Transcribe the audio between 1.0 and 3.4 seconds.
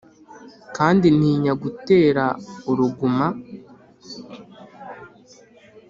ntinya gutera uruguma?